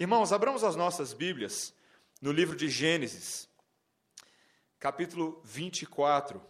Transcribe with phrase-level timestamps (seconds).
[0.00, 1.74] Irmãos, abramos as nossas Bíblias
[2.22, 3.46] no livro de Gênesis,
[4.78, 6.42] capítulo 24.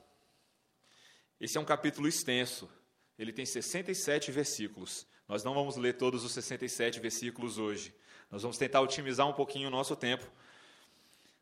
[1.41, 2.71] Esse é um capítulo extenso,
[3.19, 5.05] ele tem 67 versículos.
[5.27, 7.93] Nós não vamos ler todos os 67 versículos hoje.
[8.31, 10.31] Nós vamos tentar otimizar um pouquinho o nosso tempo.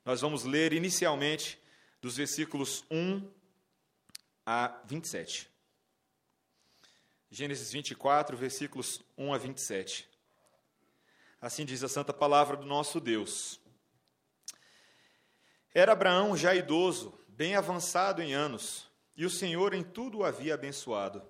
[0.03, 1.61] Nós vamos ler inicialmente
[2.01, 3.31] dos versículos 1
[4.47, 5.47] a 27.
[7.31, 10.09] Gênesis 24, versículos 1 a 27.
[11.41, 13.61] Assim diz a santa palavra do nosso Deus.
[15.73, 20.55] Era Abraão já idoso, bem avançado em anos, e o Senhor em tudo o havia
[20.55, 21.23] abençoado.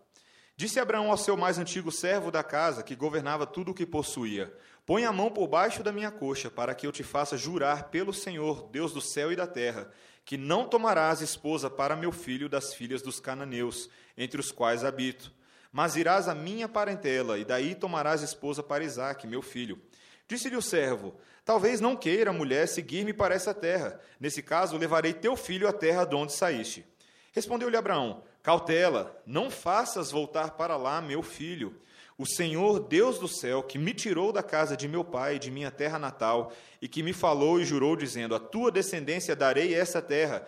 [0.56, 4.52] Disse Abraão ao seu mais antigo servo da casa, que governava tudo o que possuía:
[4.86, 8.14] Põe a mão por baixo da minha coxa, para que eu te faça jurar pelo
[8.14, 9.90] Senhor, Deus do céu e da terra,
[10.24, 15.32] que não tomarás esposa para meu filho das filhas dos cananeus, entre os quais habito.
[15.70, 19.80] Mas irás à minha parentela, e daí tomarás esposa para Isaque, meu filho.
[20.28, 21.14] Disse-lhe o servo:
[21.45, 23.98] Talvez não queira a mulher seguir-me para essa terra.
[24.20, 26.84] Nesse caso, levarei teu filho à terra de onde saíste.
[27.33, 31.80] Respondeu-lhe Abraão: Cautela, não faças voltar para lá meu filho.
[32.19, 35.70] O Senhor, Deus do céu, que me tirou da casa de meu pai, de minha
[35.70, 36.52] terra natal,
[36.83, 40.47] e que me falou e jurou, dizendo: A tua descendência darei essa terra.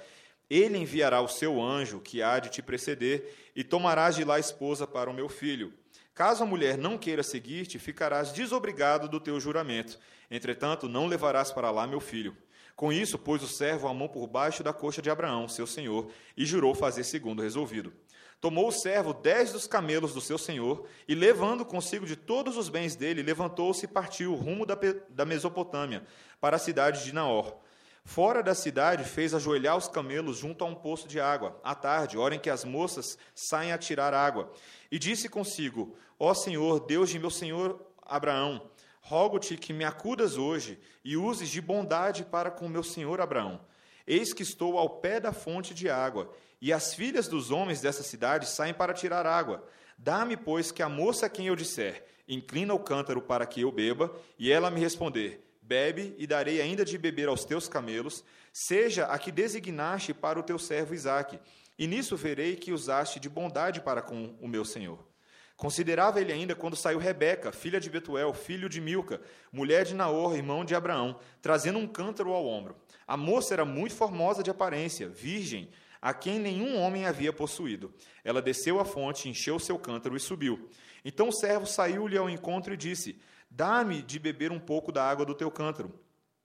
[0.50, 4.86] Ele enviará o seu anjo, que há de te preceder, e tomarás de lá esposa
[4.86, 5.72] para o meu filho.
[6.20, 9.98] Caso a mulher não queira seguir-te, ficarás desobrigado do teu juramento.
[10.30, 12.36] Entretanto, não levarás para lá meu filho.
[12.76, 16.10] Com isso, pôs o servo a mão por baixo da coxa de Abraão, seu senhor,
[16.36, 17.90] e jurou fazer segundo resolvido.
[18.38, 22.68] Tomou o servo dez dos camelos do seu senhor, e levando consigo de todos os
[22.68, 24.76] bens dele, levantou-se e partiu rumo da,
[25.08, 26.04] da Mesopotâmia,
[26.38, 27.56] para a cidade de Naor.
[28.04, 32.18] Fora da cidade, fez ajoelhar os camelos junto a um poço de água, à tarde,
[32.18, 34.50] hora em que as moças saem a tirar água.
[34.90, 38.68] E disse consigo: Ó Senhor, Deus de meu senhor Abraão,
[39.00, 43.60] rogo-te que me acudas hoje e uses de bondade para com meu senhor Abraão.
[44.06, 48.02] Eis que estou ao pé da fonte de água, e as filhas dos homens dessa
[48.02, 49.64] cidade saem para tirar água.
[49.96, 53.70] Dá-me, pois, que a moça a quem eu disser, inclina o cântaro para que eu
[53.70, 59.04] beba, e ela me responder, bebe, e darei ainda de beber aos teus camelos, seja
[59.04, 61.38] a que designaste para o teu servo Isaque,
[61.78, 64.98] e nisso verei que usaste de bondade para com o meu senhor.
[65.56, 69.20] Considerava ele ainda quando saiu Rebeca, filha de Betuel, filho de Milca,
[69.52, 72.74] mulher de Naor, irmão de Abraão, trazendo um cântaro ao ombro.
[73.06, 75.70] A moça era muito formosa de aparência, virgem,
[76.02, 77.94] a quem nenhum homem havia possuído.
[78.24, 80.68] Ela desceu à fonte, encheu seu cântaro e subiu.
[81.04, 83.20] Então o servo saiu-lhe ao encontro e disse:
[83.50, 85.92] Dá-me de beber um pouco da água do teu cântaro.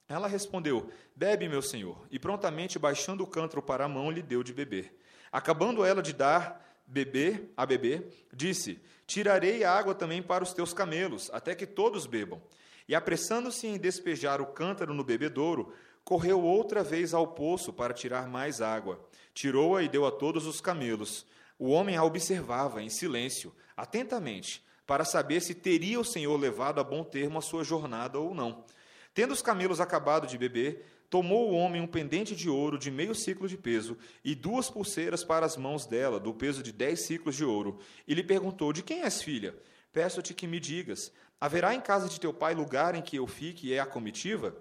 [0.08, 2.06] Ela respondeu: Bebe, meu senhor.
[2.10, 5.00] E prontamente, baixando o cântaro para a mão, lhe deu de beber.
[5.32, 10.74] Acabando ela de dar beber a beber, disse: Tirarei a água também para os teus
[10.74, 12.42] camelos, até que todos bebam.
[12.88, 15.74] E apressando-se em despejar o cântaro no bebedouro,
[16.04, 19.00] correu outra vez ao poço para tirar mais água.
[19.34, 21.26] Tirou-a e deu a todos os camelos.
[21.58, 26.84] O homem a observava em silêncio, atentamente, para saber se teria o Senhor levado a
[26.84, 28.64] bom termo a sua jornada ou não.
[29.14, 33.16] Tendo os camelos acabado de beber, tomou o homem um pendente de ouro de meio
[33.16, 37.36] ciclo de peso e duas pulseiras para as mãos dela, do peso de dez ciclos
[37.36, 39.56] de ouro, e lhe perguntou: De quem és filha?
[39.94, 43.68] Peço-te que me digas: Haverá em casa de teu pai lugar em que eu fique
[43.68, 44.56] e é a comitiva?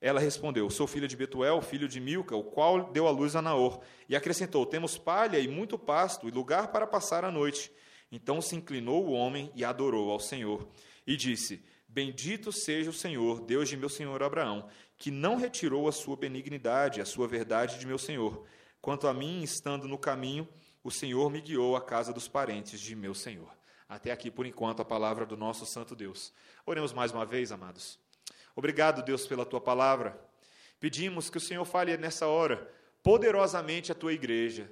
[0.00, 3.42] Ela respondeu: Sou filha de Betuel, filho de Milca, o qual deu a luz a
[3.42, 3.80] Naor.
[4.08, 7.72] E acrescentou: Temos palha e muito pasto e lugar para passar a noite.
[8.10, 10.68] Então se inclinou o homem e adorou ao Senhor.
[11.06, 14.68] E disse: Bendito seja o Senhor, Deus de meu senhor Abraão,
[14.98, 18.44] que não retirou a sua benignidade, a sua verdade de meu senhor.
[18.80, 20.48] Quanto a mim, estando no caminho,
[20.82, 23.50] o Senhor me guiou à casa dos parentes de meu senhor.
[23.88, 26.32] Até aqui, por enquanto, a palavra do nosso Santo Deus.
[26.64, 27.98] Oremos mais uma vez, amados.
[28.54, 30.20] Obrigado, Deus, pela tua palavra.
[30.78, 32.70] Pedimos que o Senhor fale nessa hora
[33.02, 34.70] poderosamente a tua igreja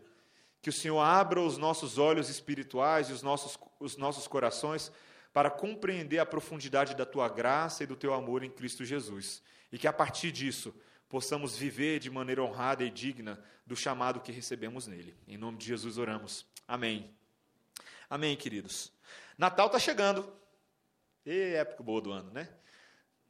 [0.65, 4.91] que o Senhor abra os nossos olhos espirituais e os nossos, os nossos corações
[5.31, 9.43] para compreender a profundidade da tua graça e do teu amor em Cristo Jesus.
[9.71, 10.75] E que a partir disso
[11.07, 15.15] possamos viver de maneira honrada e digna do chamado que recebemos nele.
[15.29, 16.47] Em nome de Jesus oramos.
[16.67, 17.15] Amém.
[18.09, 18.91] Amém, queridos.
[19.37, 20.33] Natal está chegando.
[21.27, 22.49] E época boa do ano, né?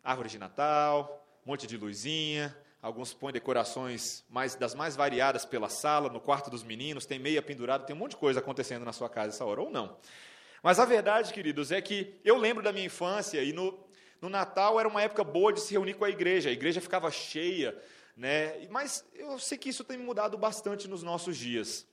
[0.04, 6.10] Árvore de Natal, monte de luzinha, Alguns põem decorações mais, das mais variadas pela sala,
[6.10, 9.08] no quarto dos meninos, tem meia pendurada, tem um monte de coisa acontecendo na sua
[9.08, 9.96] casa essa hora, ou não.
[10.62, 13.82] Mas a verdade, queridos, é que eu lembro da minha infância e no,
[14.20, 17.10] no Natal era uma época boa de se reunir com a igreja, a igreja ficava
[17.10, 17.74] cheia,
[18.14, 18.68] né?
[18.68, 21.86] mas eu sei que isso tem mudado bastante nos nossos dias.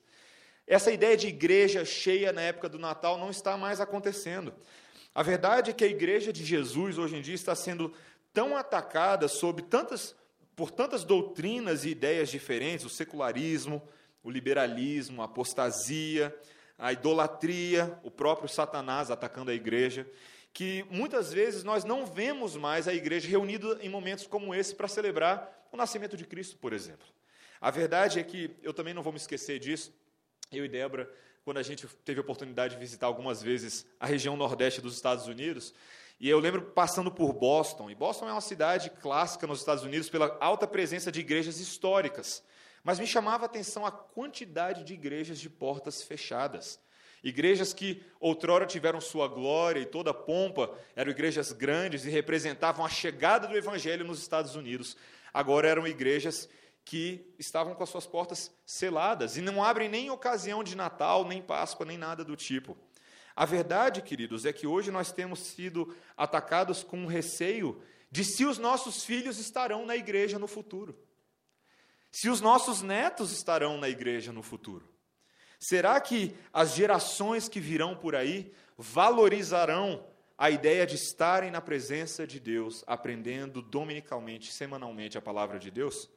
[0.68, 4.54] Essa ideia de igreja cheia na época do Natal não está mais acontecendo.
[5.16, 7.94] A verdade é que a igreja de Jesus hoje em dia está sendo
[8.34, 10.20] tão atacada sob tantas,
[10.62, 13.82] por tantas doutrinas e ideias diferentes, o secularismo,
[14.24, 16.38] o liberalismo, a apostasia,
[16.78, 20.08] a idolatria, o próprio Satanás atacando a igreja,
[20.54, 24.88] que muitas vezes nós não vemos mais a igreja reunida em momentos como esse para
[24.88, 27.08] celebrar o nascimento de Cristo, por exemplo.
[27.60, 29.92] A verdade é que eu também não vou me esquecer disso.
[30.52, 31.12] Eu e Débora,
[31.44, 35.26] quando a gente teve a oportunidade de visitar algumas vezes a região nordeste dos Estados
[35.26, 35.74] Unidos,
[36.22, 40.08] e eu lembro passando por Boston, e Boston é uma cidade clássica nos Estados Unidos
[40.08, 42.44] pela alta presença de igrejas históricas.
[42.84, 46.80] Mas me chamava a atenção a quantidade de igrejas de portas fechadas.
[47.24, 52.86] Igrejas que outrora tiveram sua glória e toda a pompa, eram igrejas grandes e representavam
[52.86, 54.96] a chegada do evangelho nos Estados Unidos.
[55.34, 56.48] Agora eram igrejas
[56.86, 61.42] que estavam com as suas portas seladas e não abrem nem ocasião de Natal, nem
[61.42, 62.78] Páscoa, nem nada do tipo.
[63.42, 68.46] A verdade, queridos, é que hoje nós temos sido atacados com um receio de se
[68.46, 70.96] os nossos filhos estarão na igreja no futuro
[72.12, 74.86] se os nossos netos estarão na igreja no futuro?
[75.58, 80.06] Será que as gerações que virão por aí valorizarão
[80.38, 86.10] a ideia de estarem na presença de Deus, aprendendo dominicalmente, semanalmente a palavra de Deus?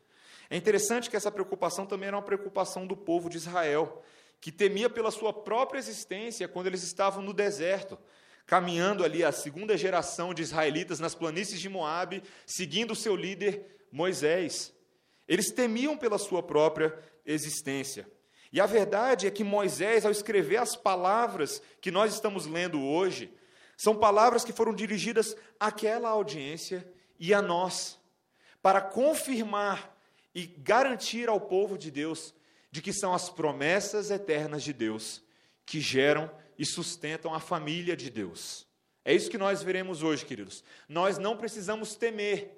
[0.50, 4.02] É interessante que essa preocupação também era uma preocupação do povo de Israel,
[4.44, 7.98] que temia pela sua própria existência quando eles estavam no deserto,
[8.44, 13.86] caminhando ali a segunda geração de israelitas nas planícies de Moabe, seguindo o seu líder
[13.90, 14.70] Moisés.
[15.26, 16.94] Eles temiam pela sua própria
[17.24, 18.06] existência.
[18.52, 23.32] E a verdade é que Moisés, ao escrever as palavras que nós estamos lendo hoje,
[23.78, 26.86] são palavras que foram dirigidas àquela audiência
[27.18, 27.98] e a nós,
[28.60, 29.96] para confirmar
[30.34, 32.34] e garantir ao povo de Deus
[32.74, 35.22] de que são as promessas eternas de Deus
[35.64, 36.28] que geram
[36.58, 38.66] e sustentam a família de Deus.
[39.04, 40.64] É isso que nós veremos hoje, queridos.
[40.88, 42.50] Nós não precisamos temer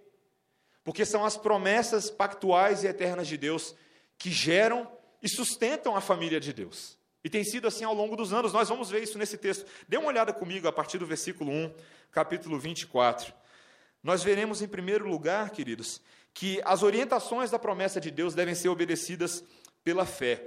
[0.83, 3.75] porque são as promessas pactuais e eternas de Deus
[4.17, 4.91] que geram
[5.23, 6.99] e sustentam a família de Deus.
[7.23, 9.67] E tem sido assim ao longo dos anos, nós vamos ver isso nesse texto.
[9.87, 11.75] Dê uma olhada comigo a partir do versículo 1,
[12.11, 13.35] capítulo 24.
[14.03, 16.01] Nós veremos, em primeiro lugar, queridos,
[16.33, 19.45] que as orientações da promessa de Deus devem ser obedecidas
[19.87, 20.43] pela fé.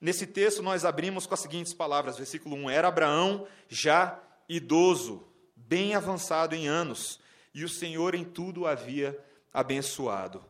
[0.00, 5.24] Nesse texto, nós abrimos com as seguintes palavras, versículo 1: Era Abraão já idoso,
[5.54, 7.20] bem avançado em anos,
[7.54, 9.16] e o Senhor em tudo havia
[9.54, 10.44] abençoado.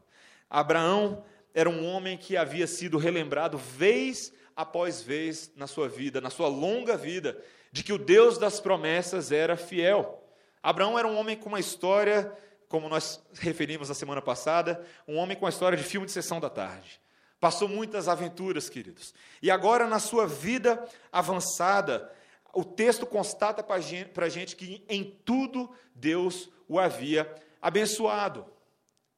[0.48, 1.22] Abraão
[1.52, 6.48] era um homem que havia sido relembrado vez após vez na sua vida, na sua
[6.48, 10.26] longa vida, de que o Deus das promessas era fiel.
[10.62, 12.32] Abraão era um homem com uma história,
[12.70, 16.40] como nós referimos na semana passada, um homem com uma história de filme de sessão
[16.40, 17.02] da tarde.
[17.42, 19.12] Passou muitas aventuras, queridos.
[19.42, 22.08] E agora, na sua vida avançada,
[22.54, 27.28] o texto constata para a gente que em tudo Deus o havia
[27.60, 28.46] abençoado.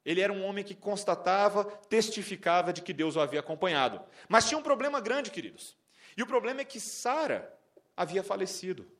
[0.06, 4.00] Ele era um homem que constatava, testificava de que Deus o havia acompanhado.
[4.26, 5.76] Mas tinha um problema grande, queridos.
[6.16, 7.54] E o problema é que Sara
[7.94, 8.90] havia falecido.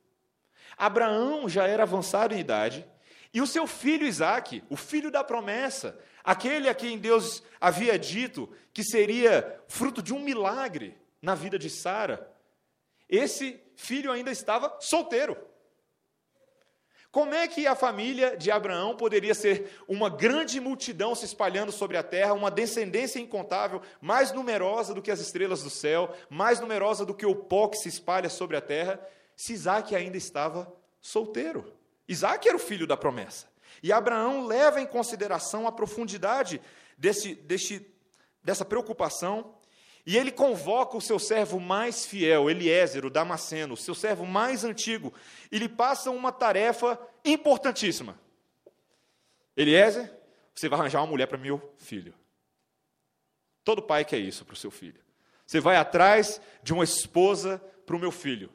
[0.77, 2.87] Abraão já era avançado em idade,
[3.35, 8.49] e o seu filho Isaque, o filho da promessa, aquele a quem Deus havia dito
[8.73, 12.33] que seria fruto de um milagre na vida de Sara,
[13.09, 15.37] esse filho ainda estava solteiro.
[17.11, 21.97] Como é que a família de Abraão poderia ser uma grande multidão se espalhando sobre
[21.97, 27.05] a terra, uma descendência incontável, mais numerosa do que as estrelas do céu, mais numerosa
[27.05, 29.01] do que o pó que se espalha sobre a terra,
[29.37, 31.73] se Isaac ainda estava solteiro?
[32.09, 33.47] Isaac era o filho da promessa.
[33.83, 36.61] E Abraão leva em consideração a profundidade
[36.97, 37.87] desse, desse,
[38.43, 39.55] dessa preocupação
[40.07, 44.63] e ele convoca o seu servo mais fiel, Eliézer, o Damasceno, o seu servo mais
[44.63, 45.13] antigo,
[45.51, 48.19] e lhe passa uma tarefa importantíssima.
[49.57, 50.13] Eliézer,
[50.55, 52.15] você vai arranjar uma mulher para meu filho.
[53.63, 55.01] Todo pai quer isso para o seu filho.
[55.47, 58.51] Você vai atrás de uma esposa para o meu filho.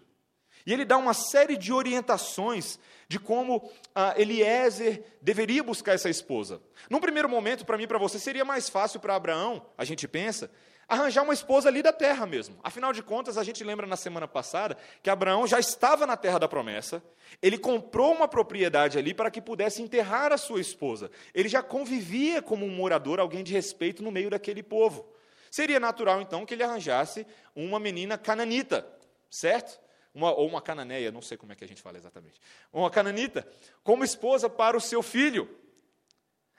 [0.66, 6.62] E ele dá uma série de orientações de como ah, Eliezer deveria buscar essa esposa.
[6.90, 10.08] Num primeiro momento, para mim e para você, seria mais fácil para Abraão, a gente
[10.08, 10.52] pensa,
[10.88, 12.58] arranjar uma esposa ali da terra mesmo.
[12.64, 16.40] Afinal de contas, a gente lembra na semana passada que Abraão já estava na terra
[16.40, 17.02] da promessa,
[17.42, 21.12] ele comprou uma propriedade ali para que pudesse enterrar a sua esposa.
[21.34, 25.08] Ele já convivia como um morador, alguém de respeito no meio daquele povo.
[25.52, 27.26] Seria natural, então, que ele arranjasse
[27.56, 28.88] uma menina cananita,
[29.30, 29.80] certo?
[30.20, 32.42] Uma, ou uma cananeia, não sei como é que a gente fala exatamente.
[32.74, 33.48] Uma cananita,
[33.86, 35.50] como esposa para o seu filho.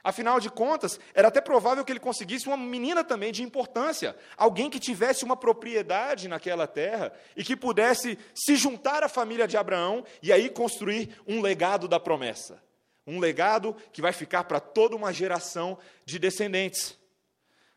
[0.02, 4.70] Afinal de contas, era até provável que ele conseguisse uma menina também de importância, alguém
[4.70, 10.06] que tivesse uma propriedade naquela terra e que pudesse se juntar à família de Abraão
[10.22, 12.62] e aí construir um legado da promessa.
[13.06, 15.76] Um legado que vai ficar para toda uma geração
[16.06, 16.98] de descendentes.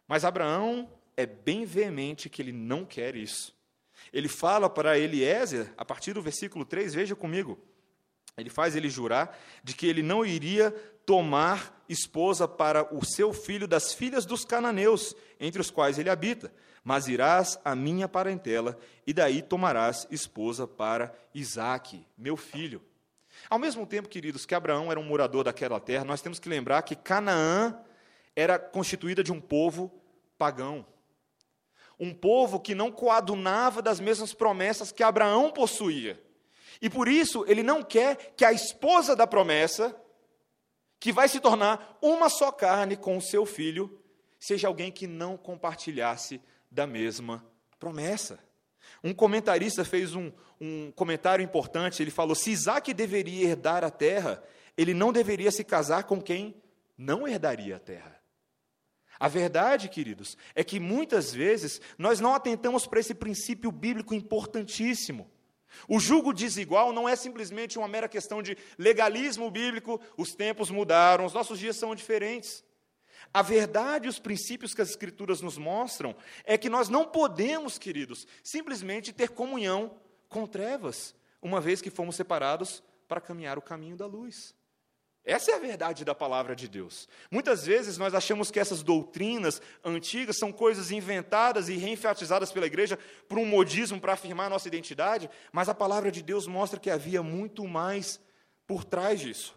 [0.08, 3.54] Mas Abraão é bem veemente que ele não quer isso.
[4.14, 7.60] Ele fala para Eliezer, a partir do versículo 3, veja comigo.
[8.38, 10.72] Ele faz ele jurar de que ele não iria
[11.06, 16.54] tomar esposa para o seu filho das filhas dos cananeus, entre os quais ele habita,
[16.84, 22.82] mas irás à minha parentela, e daí tomarás esposa para Isaque, meu filho.
[23.50, 26.82] Ao mesmo tempo, queridos, que Abraão era um morador daquela terra, nós temos que lembrar
[26.84, 27.78] que Canaã
[28.36, 29.92] era constituída de um povo
[30.38, 30.86] pagão.
[32.00, 36.22] Um povo que não coadunava das mesmas promessas que Abraão possuía.
[36.82, 39.96] E por isso, ele não quer que a esposa da promessa,
[41.00, 44.00] que vai se tornar uma só carne com o seu filho,
[44.40, 47.46] seja alguém que não compartilhasse da mesma
[47.80, 48.40] promessa.
[49.04, 52.02] Um comentarista fez um, um comentário importante.
[52.02, 54.44] Ele falou: se Isaac deveria herdar a terra,
[54.78, 56.56] ele não deveria se casar com quem
[56.98, 58.23] não herdaria a terra.
[59.20, 65.30] A verdade, queridos, é que muitas vezes nós não atentamos para esse princípio bíblico importantíssimo.
[65.88, 71.26] O jugo desigual não é simplesmente uma mera questão de legalismo bíblico, os tempos mudaram,
[71.26, 72.64] os nossos dias são diferentes.
[73.34, 77.78] A verdade e os princípios que as Escrituras nos mostram é que nós não podemos,
[77.78, 79.98] queridos, simplesmente ter comunhão
[80.30, 84.56] com trevas, uma vez que fomos separados para caminhar o caminho da luz.
[85.26, 87.08] Essa é a verdade da palavra de Deus.
[87.32, 93.00] Muitas vezes nós achamos que essas doutrinas antigas são coisas inventadas e reenfatizadas pela igreja
[93.28, 97.24] por um modismo para afirmar nossa identidade, mas a palavra de Deus mostra que havia
[97.24, 98.20] muito mais
[98.68, 99.56] por trás disso.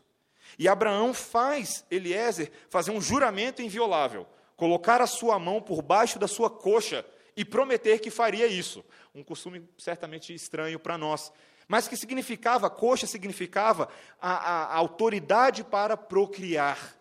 [0.56, 4.25] E Abraão faz Eliezer fazer um juramento inviolável,
[4.56, 7.04] colocar a sua mão por baixo da sua coxa
[7.37, 8.85] e prometer que faria isso.
[9.12, 11.32] Um costume certamente estranho para nós.
[11.68, 13.88] Mas que significava, coxa significava
[14.20, 16.96] a, a, a autoridade para procriar.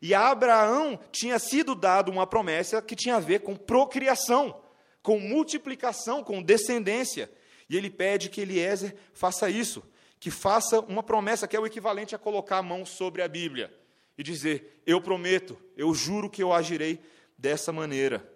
[0.00, 4.60] E a Abraão tinha sido dado uma promessa que tinha a ver com procriação,
[5.02, 7.30] com multiplicação, com descendência.
[7.68, 9.82] E ele pede que Eliezer faça isso
[10.20, 13.72] que faça uma promessa que é o equivalente a colocar a mão sobre a Bíblia
[14.16, 17.00] e dizer: Eu prometo, eu juro que eu agirei
[17.36, 18.28] dessa maneira.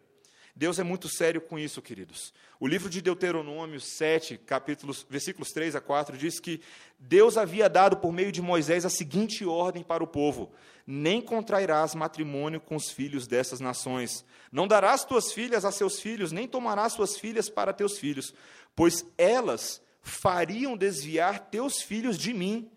[0.54, 2.32] Deus é muito sério com isso, queridos.
[2.61, 6.61] O livro de Deuteronômio 7, capítulos, versículos 3 a 4, diz que
[6.99, 10.52] Deus havia dado por meio de Moisés a seguinte ordem para o povo:
[10.87, 14.26] Nem contrairás matrimônio com os filhos dessas nações.
[14.52, 18.35] Não darás tuas filhas a seus filhos, nem tomarás suas filhas para teus filhos,
[18.76, 22.71] pois elas fariam desviar teus filhos de mim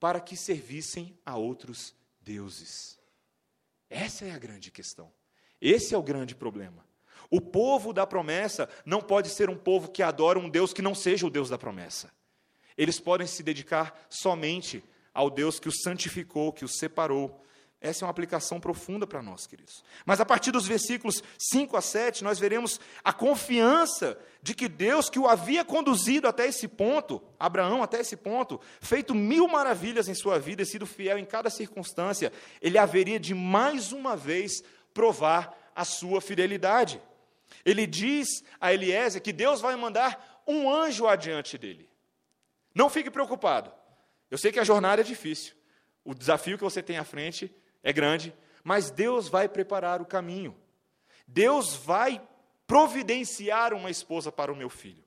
[0.00, 2.98] para que servissem a outros deuses.
[3.90, 5.12] Essa é a grande questão.
[5.60, 6.87] Esse é o grande problema.
[7.30, 10.94] O povo da promessa não pode ser um povo que adora um Deus que não
[10.94, 12.10] seja o Deus da promessa.
[12.76, 14.82] Eles podem se dedicar somente
[15.12, 17.44] ao Deus que os santificou, que os separou,
[17.80, 19.84] essa é uma aplicação profunda para nós, queridos.
[20.04, 25.08] Mas a partir dos versículos 5 a 7, nós veremos a confiança de que Deus,
[25.08, 30.14] que o havia conduzido até esse ponto, Abraão até esse ponto, feito mil maravilhas em
[30.14, 35.56] sua vida e sido fiel em cada circunstância, ele haveria de mais uma vez provar
[35.74, 37.00] a sua fidelidade.
[37.64, 41.88] Ele diz a Eliezer que Deus vai mandar um anjo adiante dele.
[42.74, 43.72] Não fique preocupado.
[44.30, 45.54] Eu sei que a jornada é difícil.
[46.04, 50.56] O desafio que você tem à frente é grande, mas Deus vai preparar o caminho.
[51.26, 52.20] Deus vai
[52.66, 55.04] providenciar uma esposa para o meu filho.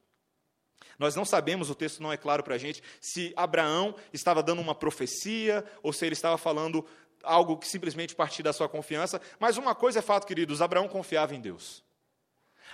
[0.97, 4.61] Nós não sabemos, o texto não é claro para a gente, se Abraão estava dando
[4.61, 6.85] uma profecia ou se ele estava falando
[7.23, 11.35] algo que simplesmente partia da sua confiança, mas uma coisa é fato, queridos: Abraão confiava
[11.35, 11.83] em Deus.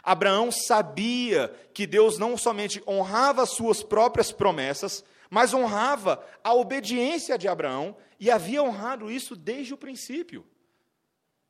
[0.03, 7.37] Abraão sabia que Deus não somente honrava as suas próprias promessas, mas honrava a obediência
[7.37, 10.45] de Abraão e havia honrado isso desde o princípio.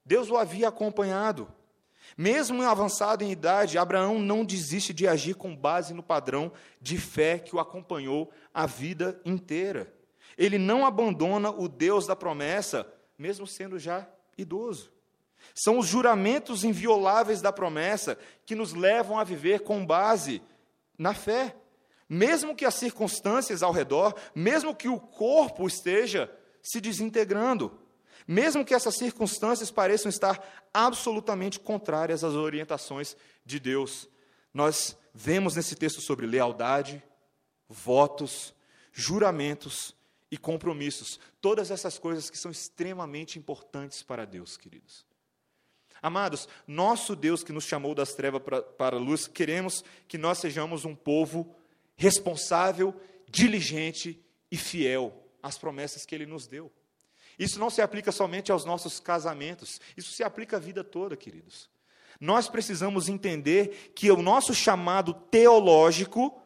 [0.06, 1.51] Deus o havia acompanhado.
[2.18, 6.51] Mesmo avançado em idade, Abraão não desiste de agir com base no padrão
[6.82, 9.94] de fé que o acompanhou a vida inteira.
[10.38, 14.92] Ele não abandona o Deus da promessa, mesmo sendo já idoso.
[15.53, 20.41] São os juramentos invioláveis da promessa que nos levam a viver com base
[20.98, 21.56] na fé.
[22.10, 27.79] Mesmo que as circunstâncias ao redor, mesmo que o corpo esteja se desintegrando,
[28.27, 33.15] mesmo que essas circunstâncias pareçam estar absolutamente contrárias às orientações
[33.46, 34.10] de Deus,
[34.53, 37.03] nós vemos nesse texto sobre lealdade,
[37.67, 38.53] votos,
[38.91, 39.96] juramentos
[40.32, 45.06] e compromissos, todas essas coisas que são extremamente importantes para Deus, queridos.
[46.08, 48.42] Amados, nosso Deus que nos chamou das trevas
[48.78, 51.54] para, a luz, queremos que nós sejamos um povo
[51.98, 52.96] responsável,
[53.30, 54.18] diligente
[54.50, 56.72] e fiel as promessas que ele nos deu.
[57.38, 61.70] Isso não se aplica somente aos nossos casamentos, isso se aplica à vida toda, queridos.
[62.22, 66.42] Nós precisamos entender que o nosso chamado teológico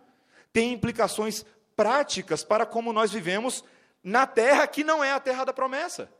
[0.51, 3.63] tem implicações práticas para como nós vivemos
[4.03, 6.11] na terra que não é a terra da promessa.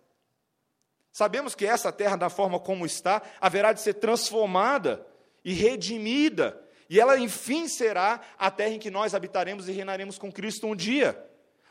[1.12, 5.06] Sabemos que essa terra, da forma como está, haverá de ser transformada
[5.44, 10.32] e redimida, e ela enfim será a terra em que nós habitaremos e reinaremos com
[10.32, 11.22] Cristo um dia.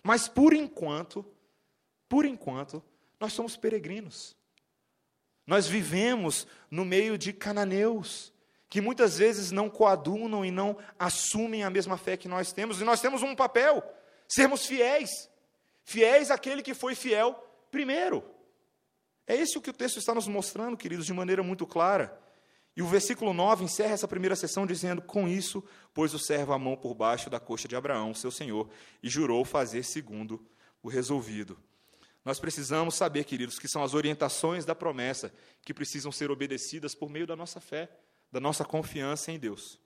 [0.02, 1.25] Mas por enquanto,
[2.09, 2.82] por enquanto,
[3.18, 4.35] nós somos peregrinos.
[5.47, 8.32] Nós vivemos no meio de cananeus,
[8.68, 12.85] que muitas vezes não coadunam e não assumem a mesma fé que nós temos, e
[12.85, 13.82] nós temos um papel:
[14.28, 15.28] sermos fiéis.
[15.85, 17.35] Fiéis àquele que foi fiel
[17.70, 18.25] primeiro.
[19.31, 22.21] É esse o que o texto está nos mostrando, queridos, de maneira muito clara.
[22.77, 25.63] E o versículo 9 encerra essa primeira sessão dizendo: Com isso,
[25.95, 28.69] pôs o servo a mão por baixo da coxa de Abraão, seu senhor,
[29.01, 30.45] e jurou fazer segundo
[30.83, 31.57] o resolvido.
[32.25, 35.33] Nós precisamos saber, queridos, que são as orientações da promessa
[35.63, 37.89] que precisam ser obedecidas por meio da nossa fé,
[38.33, 39.79] da nossa confiança em Deus.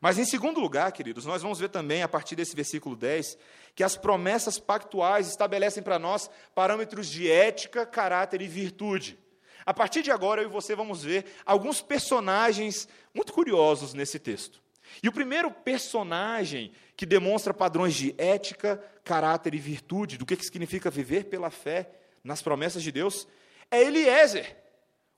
[0.00, 3.36] Mas, em segundo lugar, queridos, nós vamos ver também, a partir desse versículo 10,
[3.74, 9.18] que as promessas pactuais estabelecem para nós parâmetros de ética, caráter e virtude.
[9.66, 14.62] A partir de agora, eu e você vamos ver alguns personagens muito curiosos nesse texto.
[15.02, 20.90] E o primeiro personagem que demonstra padrões de ética, caráter e virtude, do que significa
[20.90, 21.90] viver pela fé
[22.24, 23.28] nas promessas de Deus,
[23.70, 24.56] é Eliezer,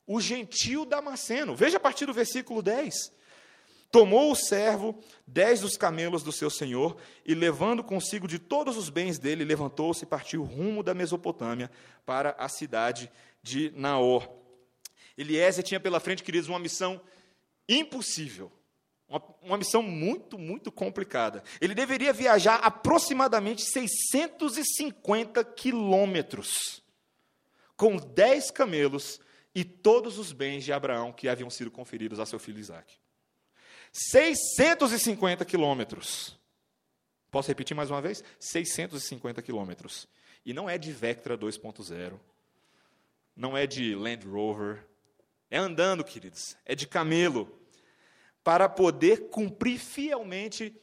[0.05, 1.55] o gentil Damasceno.
[1.55, 3.11] Veja a partir do versículo 10.
[3.93, 8.89] Tomou o servo dez dos camelos do seu senhor e, levando consigo de todos os
[8.89, 11.69] bens dele, levantou-se e partiu rumo da Mesopotâmia
[12.03, 13.11] para a cidade
[13.43, 14.27] de Naor.
[15.15, 16.99] Eliezer tinha pela frente, queridos, uma missão
[17.69, 18.51] impossível.
[19.07, 21.43] Uma, uma, missão muito, muito complicada.
[21.61, 26.81] Ele deveria viajar aproximadamente 650 quilômetros,
[27.77, 29.21] com 10 camelos
[29.53, 33.02] e todos os bens de Abraão que haviam sido conferidos a seu filho Isaac.
[33.93, 36.37] 650 quilômetros.
[37.31, 38.23] Posso repetir mais uma vez?
[38.39, 40.07] 650 quilômetros.
[40.45, 42.19] E não é de Vectra 2.0,
[43.35, 44.85] não é de Land Rover,
[45.49, 47.47] é andando, queridos, é de camelo,
[48.43, 50.75] para poder cumprir fielmente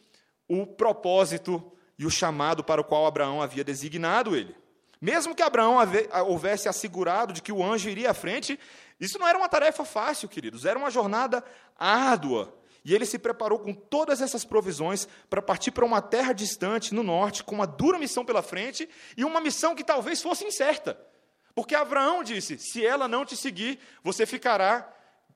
[0.49, 4.57] o propósito e o chamado para o qual Abraão havia designado ele.
[5.01, 5.77] Mesmo que Abraão
[6.27, 8.59] houvesse assegurado de que o anjo iria à frente,
[8.99, 11.45] isso não era uma tarefa fácil, queridos, era uma jornada
[11.77, 12.60] árdua.
[12.85, 17.03] E ele se preparou com todas essas provisões para partir para uma terra distante, no
[17.03, 20.99] norte, com uma dura missão pela frente e uma missão que talvez fosse incerta.
[21.55, 24.91] Porque Abraão disse: se ela não te seguir, você ficará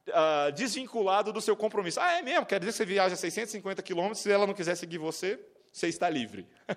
[0.08, 2.00] uh, desvinculado do seu compromisso.
[2.00, 2.46] Ah, é mesmo?
[2.46, 5.38] Quer dizer que você viaja 650 quilômetros, se ela não quiser seguir você,
[5.72, 6.48] você está livre.
[6.68, 6.74] é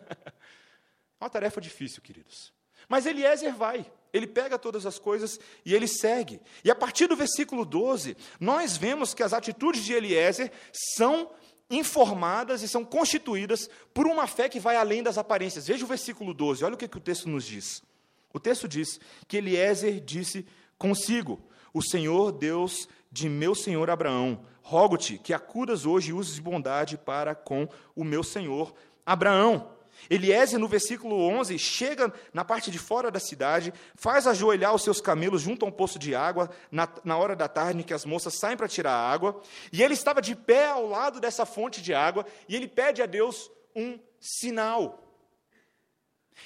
[1.21, 2.53] uma tarefa difícil, queridos.
[2.89, 6.39] Mas Eliezer vai, ele pega todas as coisas e ele segue.
[6.63, 11.32] E a partir do versículo 12, nós vemos que as atitudes de Eliezer são
[11.70, 15.67] informadas e são constituídas por uma fé que vai além das aparências.
[15.67, 17.84] Veja o versículo 12, olha o que, que o texto nos diz.
[18.34, 20.46] O texto diz que Eliezer disse
[20.78, 21.41] consigo:
[21.74, 26.98] O Senhor Deus de meu senhor Abraão, rogo-te que acudas hoje e uses de bondade
[26.98, 28.74] para com o meu senhor
[29.06, 29.76] Abraão.
[30.10, 35.01] Eliezer, no versículo 11, chega na parte de fora da cidade, faz ajoelhar os seus
[35.01, 38.05] camelos junto a um poço de água, na, na hora da tarde, em que as
[38.05, 41.81] moças saem para tirar a água, e ele estava de pé ao lado dessa fonte
[41.81, 45.03] de água, e ele pede a Deus um sinal.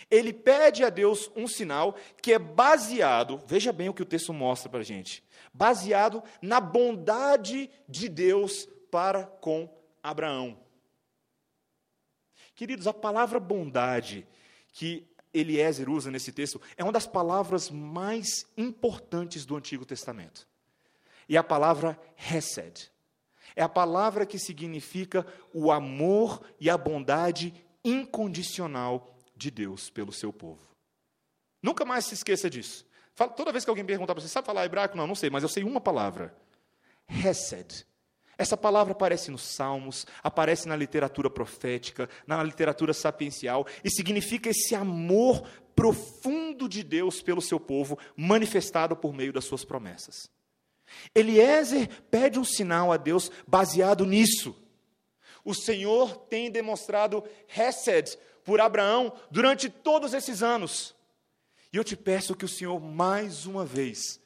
[0.10, 4.34] Ele pede a Deus um sinal que é baseado, veja bem o que o texto
[4.34, 9.70] mostra para a gente, baseado na bondade de Deus para com
[10.02, 10.58] Abraão.
[12.62, 14.24] Queridos, a palavra bondade
[14.72, 20.48] que Eliezer usa nesse texto é uma das palavras mais importantes do Antigo Testamento.
[21.28, 22.92] E a palavra Hesed.
[23.56, 27.52] É a palavra que significa o amor e a bondade
[27.84, 30.62] incondicional de Deus pelo seu povo.
[31.64, 32.86] Nunca mais se esqueça disso.
[33.36, 34.96] Toda vez que alguém perguntar para você, sabe falar hebraico?
[34.96, 36.38] Não, não sei, mas eu sei uma palavra.
[37.10, 37.88] Hesed.
[38.42, 44.74] Essa palavra aparece nos Salmos, aparece na literatura profética, na literatura sapiencial, e significa esse
[44.74, 50.28] amor profundo de Deus pelo seu povo, manifestado por meio das suas promessas.
[51.14, 54.56] Eliezer pede um sinal a Deus baseado nisso.
[55.46, 57.24] O Senhor tem demonstrado
[57.56, 60.96] Hesed por Abraão durante todos esses anos.
[61.72, 64.20] E eu te peço que o Senhor, mais uma vez,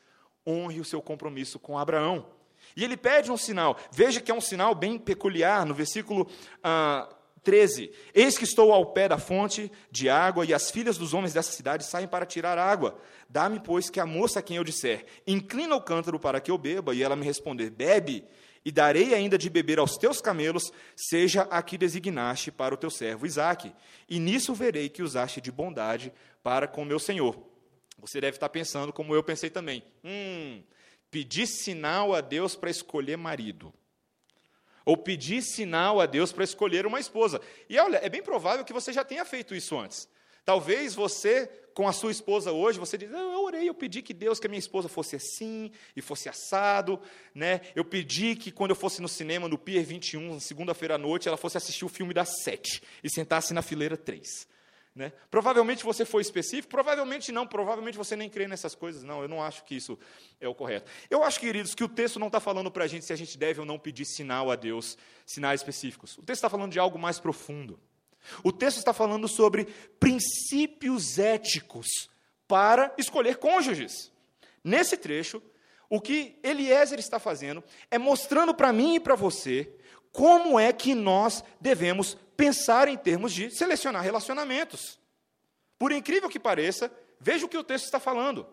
[0.47, 2.34] honre o seu compromisso com Abraão.
[2.75, 3.77] E ele pede um sinal.
[3.91, 5.65] Veja que é um sinal bem peculiar.
[5.65, 6.29] No versículo
[6.63, 7.09] ah,
[7.45, 11.33] 13: Eis que estou ao pé da fonte de água, e as filhas dos homens
[11.33, 12.97] dessa cidade saem para tirar água.
[13.29, 16.57] Dá-me, pois, que a moça a quem eu disser, inclina o cântaro para que eu
[16.57, 18.25] beba, e ela me responder, bebe,
[18.65, 22.89] e darei ainda de beber aos teus camelos, seja a que designaste para o teu
[22.89, 23.71] servo Isaque.
[24.09, 26.11] E nisso verei que usaste de bondade
[26.41, 27.38] para com meu senhor.
[27.99, 30.61] Você deve estar pensando, como eu pensei também, hum,
[31.15, 33.73] pedir sinal a Deus para escolher marido
[34.84, 37.39] ou pedir sinal a Deus para escolher uma esposa.
[37.69, 40.10] E olha, é bem provável que você já tenha feito isso antes.
[40.43, 44.41] Talvez você, com a sua esposa hoje, você diz: Eu orei, eu pedi que Deus,
[44.41, 46.99] que a minha esposa fosse assim e fosse assado.
[47.34, 47.62] Né?
[47.73, 51.38] Eu pedi que quando eu fosse no cinema, no Pier 21, segunda-feira à noite, ela
[51.38, 54.45] fosse assistir o filme das sete e sentasse na fileira três.
[54.95, 55.12] Né?
[55.29, 59.43] Provavelmente você foi específico, provavelmente não, provavelmente você nem crê nessas coisas, não, eu não
[59.43, 59.99] acho que isso
[60.39, 60.89] é o correto.
[61.10, 63.38] Eu acho, queridos, que o texto não está falando para a gente se a gente
[63.38, 66.17] deve ou não pedir sinal a Deus, sinais específicos.
[66.17, 67.77] O texto está falando de algo mais profundo.
[68.41, 69.65] O texto está falando sobre
[69.99, 72.10] princípios éticos
[72.47, 74.13] para escolher cônjuges.
[74.63, 75.43] Nesse trecho,
[75.89, 79.69] o que Eliezer está fazendo é mostrando para mim e para você
[80.12, 85.00] como é que nós devemos pensar em termos de selecionar relacionamentos.
[85.78, 88.48] Por incrível que pareça, veja o que o texto está falando.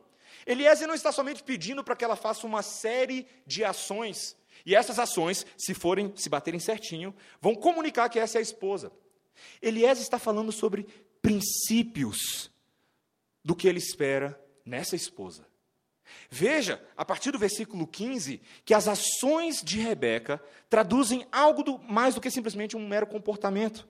[0.46, 4.98] Eliezer não está somente pedindo para que ela faça uma série de ações, e essas
[4.98, 8.92] ações, se forem, se baterem certinho, vão comunicar que essa é a esposa.
[9.60, 10.86] Eliezer está falando sobre
[11.20, 12.50] princípios
[13.44, 15.46] do que ele espera nessa esposa.
[16.30, 22.14] Veja, a partir do versículo 15, que as ações de Rebeca traduzem algo do, mais
[22.14, 23.86] do que simplesmente um mero comportamento.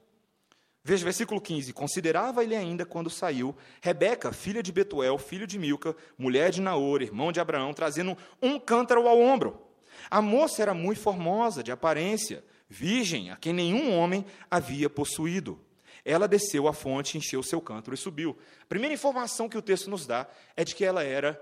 [0.85, 5.95] Veja, versículo 15: Considerava ele ainda quando saiu Rebeca, filha de Betuel, filho de Milca,
[6.19, 9.63] mulher de Naor, irmão de Abraão, trazendo um cântaro ao ombro.
[10.11, 15.61] A moça era muito formosa, de aparência, virgem, a quem nenhum homem havia possuído.
[16.05, 18.37] Ela desceu à fonte, encheu seu cântaro e subiu.
[18.63, 21.41] A primeira informação que o texto nos dá é de que ela era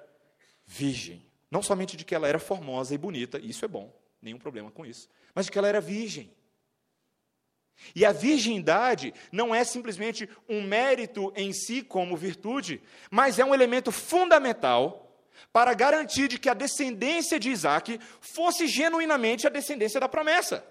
[0.71, 1.27] virgem.
[1.51, 4.87] Não somente de que ela era formosa e bonita, isso é bom, nenhum problema com
[4.87, 6.33] isso, mas de que ela era virgem.
[7.95, 12.81] E a virgindade não é simplesmente um mérito em si como virtude,
[13.11, 15.07] mas é um elemento fundamental
[15.53, 20.65] para garantir de que a descendência de Isaac fosse genuinamente a descendência da promessa.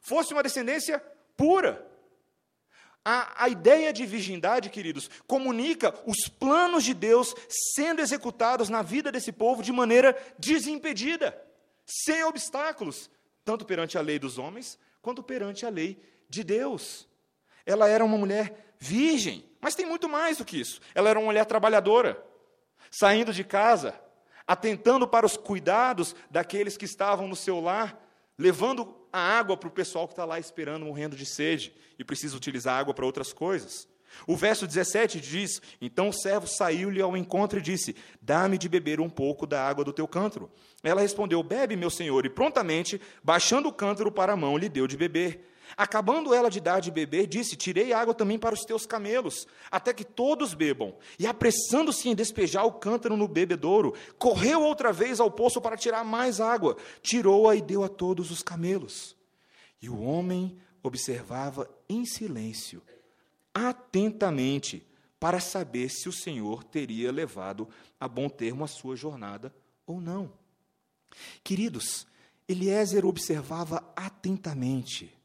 [0.00, 0.98] Fosse uma descendência
[1.36, 1.85] pura.
[3.08, 9.12] A, a ideia de virgindade, queridos, comunica os planos de Deus sendo executados na vida
[9.12, 11.40] desse povo de maneira desimpedida,
[11.86, 13.08] sem obstáculos,
[13.44, 17.06] tanto perante a lei dos homens, quanto perante a lei de Deus.
[17.64, 20.80] Ela era uma mulher virgem, mas tem muito mais do que isso.
[20.92, 22.20] Ela era uma mulher trabalhadora,
[22.90, 23.94] saindo de casa,
[24.48, 28.04] atentando para os cuidados daqueles que estavam no seu lar,
[28.38, 32.36] levando a água para o pessoal que está lá esperando, morrendo de sede, e precisa
[32.36, 33.88] utilizar água para outras coisas.
[34.26, 39.00] O verso 17 diz: Então o servo saiu-lhe ao encontro e disse: Dá-me de beber
[39.00, 40.50] um pouco da água do teu cântaro.
[40.82, 42.24] Ela respondeu: Bebe, meu senhor.
[42.24, 45.52] E prontamente, baixando o cântaro para a mão, lhe deu de beber.
[45.74, 49.92] Acabando ela de dar de beber, disse: Tirei água também para os teus camelos, até
[49.92, 50.94] que todos bebam.
[51.18, 56.04] E apressando-se em despejar o cântaro no bebedouro, correu outra vez ao poço para tirar
[56.04, 56.76] mais água.
[57.02, 59.16] Tirou-a e deu a todos os camelos.
[59.80, 62.82] E o homem observava em silêncio,
[63.52, 64.86] atentamente,
[65.18, 69.54] para saber se o Senhor teria levado a bom termo a sua jornada
[69.86, 70.32] ou não.
[71.42, 72.06] Queridos,
[72.48, 75.16] Eliezer observava atentamente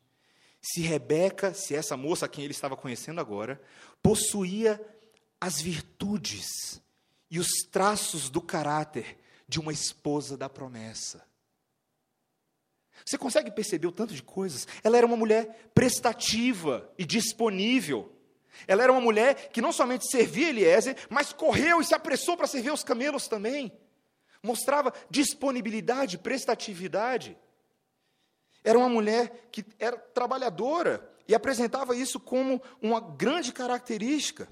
[0.62, 3.62] se Rebeca, se essa moça a quem ele estava conhecendo agora,
[4.02, 4.80] possuía
[5.40, 6.82] as virtudes
[7.30, 11.26] e os traços do caráter de uma esposa da promessa.
[13.04, 14.68] Você consegue perceber o tanto de coisas?
[14.84, 18.16] Ela era uma mulher prestativa e disponível.
[18.68, 22.46] Ela era uma mulher que não somente servia Eliezer, mas correu e se apressou para
[22.46, 23.72] servir os camelos também.
[24.44, 27.36] Mostrava disponibilidade, prestatividade.
[28.64, 34.48] Era uma mulher que era trabalhadora e apresentava isso como uma grande característica.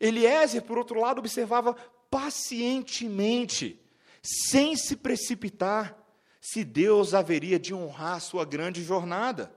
[0.00, 1.74] Eliezer, por outro lado, observava
[2.10, 3.80] pacientemente,
[4.22, 5.96] sem se precipitar,
[6.40, 9.54] se Deus haveria de honrar sua grande jornada.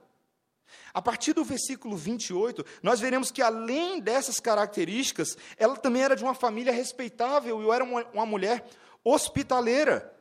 [0.94, 6.24] A partir do versículo 28, nós veremos que, além dessas características, ela também era de
[6.24, 8.66] uma família respeitável e era uma, uma mulher
[9.04, 10.15] hospitaleira.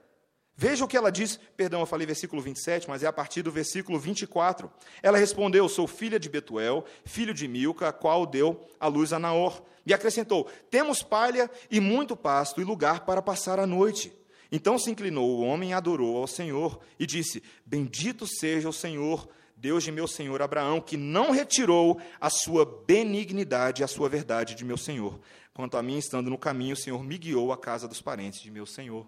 [0.57, 3.51] Veja o que ela diz, perdão, eu falei versículo 27, mas é a partir do
[3.51, 4.71] versículo 24.
[5.03, 9.19] Ela respondeu: Sou filha de Betuel, filho de Milca, a qual deu a luz a
[9.19, 9.61] Naor.
[9.85, 14.13] E acrescentou: Temos palha e muito pasto e lugar para passar a noite.
[14.49, 19.27] Então se inclinou o homem e adorou ao Senhor e disse: Bendito seja o Senhor,
[19.57, 24.53] Deus de meu senhor Abraão, que não retirou a sua benignidade e a sua verdade
[24.53, 25.19] de meu senhor.
[25.53, 28.51] Quanto a mim, estando no caminho, o Senhor me guiou à casa dos parentes de
[28.51, 29.07] meu senhor.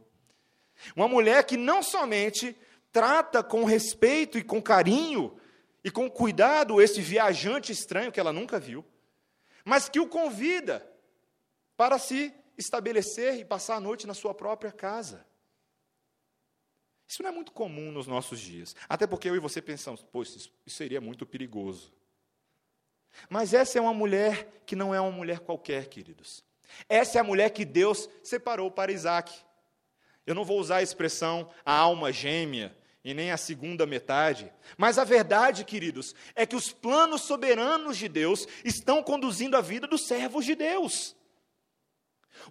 [0.96, 2.56] Uma mulher que não somente
[2.92, 5.40] trata com respeito e com carinho
[5.84, 8.86] e com cuidado esse viajante estranho que ela nunca viu,
[9.64, 10.88] mas que o convida
[11.76, 15.26] para se estabelecer e passar a noite na sua própria casa.
[17.08, 18.76] Isso não é muito comum nos nossos dias.
[18.90, 21.94] Até porque eu e você pensamos, pois isso, seria muito perigoso.
[23.30, 26.44] Mas essa é uma mulher que não é uma mulher qualquer, queridos.
[26.90, 29.34] Essa é a mulher que Deus separou para Isaac.
[30.28, 35.00] Eu não vou usar a expressão a alma gêmea e nem a segunda metade, mas
[35.00, 40.06] a verdade, queridos, é que os planos soberanos de Deus estão conduzindo a vida dos
[40.06, 41.16] servos de Deus.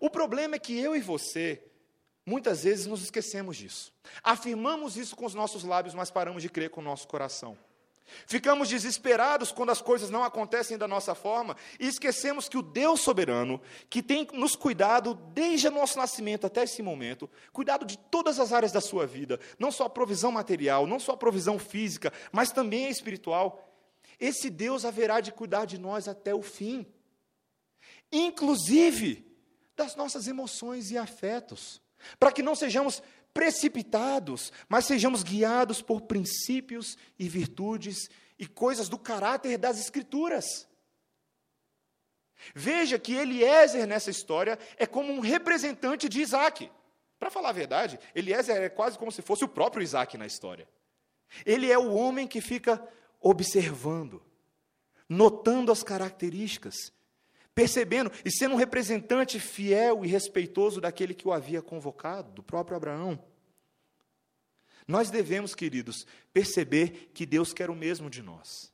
[0.00, 1.62] O problema é que eu e você
[2.28, 3.94] Muitas vezes nos esquecemos disso.
[4.20, 7.56] Afirmamos isso com os nossos lábios, mas paramos de crer com o nosso coração.
[8.26, 13.00] Ficamos desesperados quando as coisas não acontecem da nossa forma e esquecemos que o Deus
[13.00, 18.38] soberano, que tem nos cuidado desde o nosso nascimento até esse momento, cuidado de todas
[18.38, 22.12] as áreas da sua vida, não só a provisão material, não só a provisão física,
[22.30, 23.72] mas também a espiritual,
[24.20, 26.86] esse Deus haverá de cuidar de nós até o fim,
[28.12, 29.26] inclusive
[29.74, 31.82] das nossas emoções e afetos
[32.18, 33.02] para que não sejamos
[33.37, 40.66] precipitados, mas sejamos guiados por princípios e virtudes e coisas do caráter das Escrituras.
[42.55, 46.72] Veja que Eliezer nessa história é como um representante de Isaac.
[47.18, 50.66] Para falar a verdade, Eliezer é quase como se fosse o próprio Isaac na história.
[51.44, 52.83] Ele é o homem que fica
[53.20, 54.22] observando,
[55.07, 56.90] notando as características
[57.56, 62.76] percebendo e sendo um representante fiel e respeitoso daquele que o havia convocado, do próprio
[62.76, 63.18] Abraão.
[64.86, 68.70] Nós devemos, queridos, perceber que Deus quer o mesmo de nós.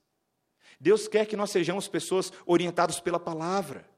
[0.81, 3.89] Deus quer que nós sejamos pessoas orientadas pela palavra,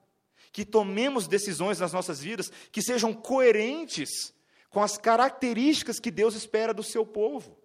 [0.52, 4.34] que tomemos decisões nas nossas vidas que sejam coerentes
[4.68, 7.58] com as características que Deus espera do seu povo,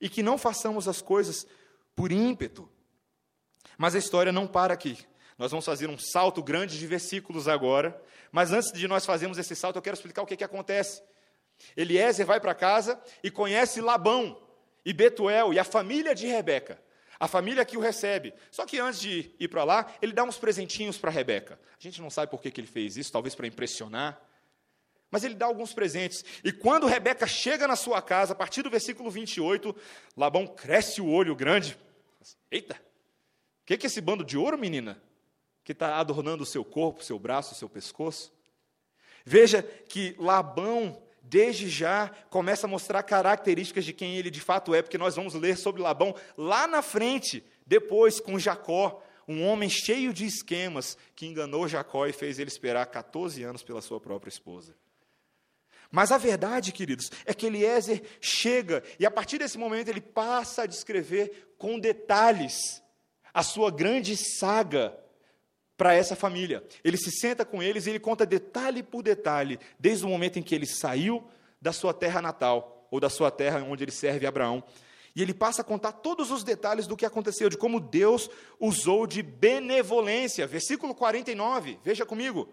[0.00, 1.46] e que não façamos as coisas
[1.94, 2.66] por ímpeto.
[3.76, 4.96] Mas a história não para aqui.
[5.36, 9.56] Nós vamos fazer um salto grande de versículos agora, mas antes de nós fazermos esse
[9.56, 11.02] salto, eu quero explicar o que, que acontece.
[11.76, 14.40] Eliezer vai para casa e conhece Labão
[14.84, 16.80] e Betuel e a família de Rebeca,
[17.18, 18.32] a família que o recebe.
[18.50, 21.58] Só que antes de ir para lá, ele dá uns presentinhos para Rebeca.
[21.78, 24.20] A gente não sabe por que, que ele fez isso, talvez para impressionar.
[25.10, 26.24] Mas ele dá alguns presentes.
[26.42, 29.74] E quando Rebeca chega na sua casa, a partir do versículo 28,
[30.16, 31.76] Labão cresce o olho grande.
[32.50, 35.00] Eita, o que, que é esse bando de ouro, menina?
[35.64, 38.32] Que está adornando o seu corpo, seu braço, seu pescoço.
[39.24, 44.82] Veja que Labão, desde já, começa a mostrar características de quem ele de fato é,
[44.82, 50.12] porque nós vamos ler sobre Labão lá na frente, depois com Jacó, um homem cheio
[50.12, 54.76] de esquemas que enganou Jacó e fez ele esperar 14 anos pela sua própria esposa.
[55.90, 60.62] Mas a verdade, queridos, é que Eliezer chega e a partir desse momento ele passa
[60.62, 62.82] a descrever com detalhes
[63.32, 64.98] a sua grande saga
[65.76, 66.62] para essa família.
[66.82, 70.42] Ele se senta com eles e ele conta detalhe por detalhe, desde o momento em
[70.42, 71.24] que ele saiu
[71.60, 74.62] da sua terra natal, ou da sua terra onde ele serve Abraão.
[75.16, 79.06] E ele passa a contar todos os detalhes do que aconteceu, de como Deus usou
[79.06, 80.46] de benevolência.
[80.46, 82.48] Versículo 49, veja comigo.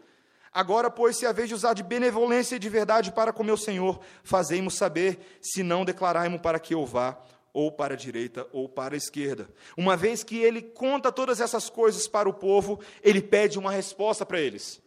[0.54, 3.58] Agora, pois, se a vez de usar de benevolência e de verdade para com meu
[3.58, 7.18] Senhor, fazemos saber, se não declararmos para que eu vá,
[7.54, 9.50] ou para a direita ou para a esquerda.
[9.76, 14.26] Uma vez que ele conta todas essas coisas para o povo, ele pede uma resposta
[14.26, 14.82] para eles.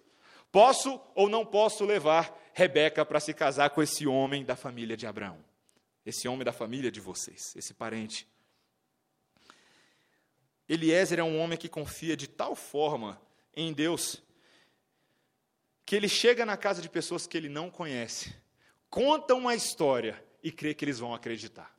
[0.51, 5.07] Posso ou não posso levar Rebeca para se casar com esse homem da família de
[5.07, 5.45] Abraão?
[6.07, 8.29] Esse homem da família de vocês, esse parente.
[10.69, 13.21] Eliezer é um homem que confia de tal forma
[13.55, 14.23] em Deus
[15.85, 18.35] que ele chega na casa de pessoas que ele não conhece,
[18.89, 21.74] conta uma história e crê que eles vão acreditar.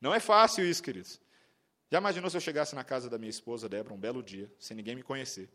[0.00, 1.20] Não é fácil isso, queridos.
[1.90, 4.76] Já imaginou se eu chegasse na casa da minha esposa, Débora, um belo dia, sem
[4.76, 5.48] ninguém me conhecer?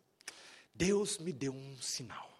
[0.73, 2.31] Deus me deu um sinal.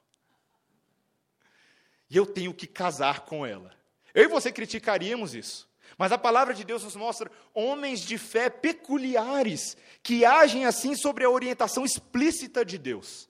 [2.10, 3.76] E eu tenho que casar com ela.
[4.14, 5.70] Eu e você criticaríamos isso.
[5.98, 11.24] Mas a palavra de Deus nos mostra homens de fé peculiares que agem assim sobre
[11.24, 13.30] a orientação explícita de Deus.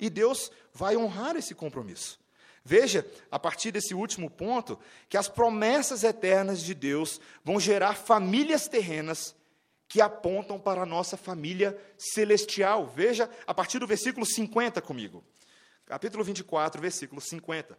[0.00, 2.18] E Deus vai honrar esse compromisso.
[2.68, 4.78] Veja, a partir desse último ponto,
[5.08, 9.34] que as promessas eternas de Deus vão gerar famílias terrenas
[9.88, 12.86] que apontam para a nossa família celestial.
[12.86, 15.24] Veja, a partir do versículo 50 comigo.
[15.86, 17.78] Capítulo 24, versículo 50.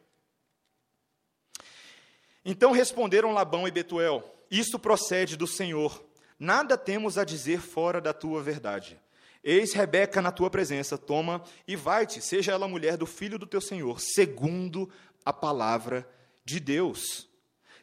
[2.44, 6.04] Então responderam Labão e Betuel: Isto procede do Senhor.
[6.40, 9.00] Nada temos a dizer fora da tua verdade.
[9.44, 13.62] Eis Rebeca na tua presença, toma e vai-te, seja ela mulher do filho do teu
[13.62, 14.90] senhor, segundo
[15.26, 16.08] a palavra
[16.44, 17.30] de Deus.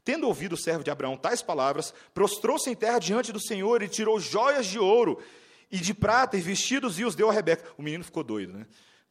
[0.05, 3.88] Tendo ouvido o servo de Abraão tais palavras, prostrou-se em terra diante do Senhor e
[3.88, 5.21] tirou joias de ouro
[5.69, 7.64] e de prata e vestidos e os deu a Rebeca.
[7.77, 8.66] O menino ficou doido, né?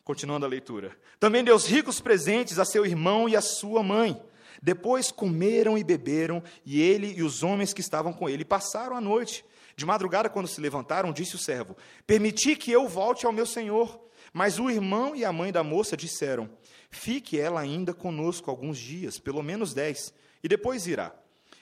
[0.05, 0.95] Continuando a leitura.
[1.19, 4.21] Também deu os ricos presentes a seu irmão e a sua mãe.
[4.61, 9.01] Depois comeram e beberam, e ele e os homens que estavam com ele passaram a
[9.01, 9.43] noite.
[9.75, 11.75] De madrugada, quando se levantaram, disse o servo:
[12.07, 14.03] Permiti que eu volte ao meu senhor.
[14.33, 16.49] Mas o irmão e a mãe da moça disseram:
[16.89, 21.13] Fique ela ainda conosco alguns dias, pelo menos dez, e depois irá.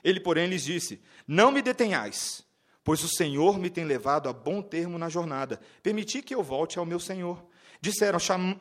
[0.03, 2.43] Ele, porém, lhes disse: Não me detenhais,
[2.83, 5.59] pois o Senhor me tem levado a bom termo na jornada.
[5.81, 7.43] Permiti que eu volte ao meu senhor.
[7.79, 8.17] Disseram: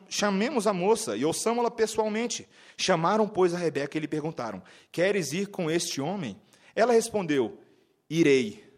[0.09, 2.47] Chamemos a moça e ouçamo-la pessoalmente.
[2.77, 4.61] Chamaram, pois, a Rebeca e lhe perguntaram:
[4.91, 6.39] Queres ir com este homem?
[6.75, 7.59] Ela respondeu:
[8.09, 8.72] Irei.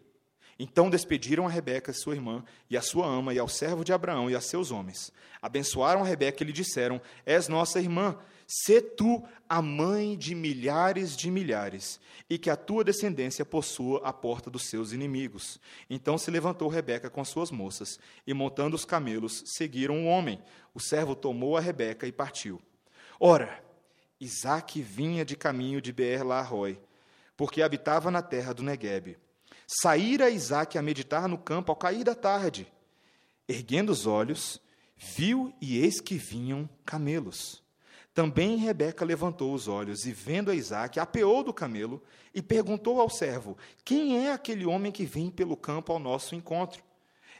[0.58, 4.30] Então despediram a Rebeca, sua irmã, e a sua ama, e ao servo de Abraão
[4.30, 5.12] e a seus homens.
[5.42, 8.16] Abençoaram a Rebeca e lhe disseram: És nossa irmã,
[8.46, 14.14] sê tu a mãe de milhares de milhares, e que a tua descendência possua a
[14.14, 15.60] porta dos seus inimigos.
[15.90, 20.40] Então se levantou Rebeca com as suas moças, e montando os camelos, seguiram o homem.
[20.72, 22.62] O servo tomou a Rebeca e partiu.
[23.20, 23.62] Ora,
[24.18, 26.80] Isaque vinha de caminho de Beer-Lahoi,
[27.36, 29.18] porque habitava na terra do Neguebe.
[29.66, 32.72] Saíra Isaac a meditar no campo ao cair da tarde.
[33.48, 34.60] Erguendo os olhos,
[34.96, 37.62] viu e eis que vinham camelos.
[38.14, 42.02] Também Rebeca levantou os olhos e, vendo Isaac, apeou do camelo
[42.34, 46.82] e perguntou ao servo: Quem é aquele homem que vem pelo campo ao nosso encontro?